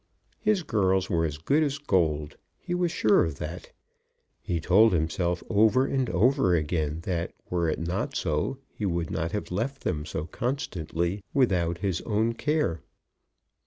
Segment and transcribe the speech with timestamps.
[0.39, 2.35] His girls were as good as gold.
[2.57, 3.71] He was sure of that.
[4.41, 9.31] He told himself over and over again that were it not so, he would not
[9.31, 12.81] have left them so constantly without his own care.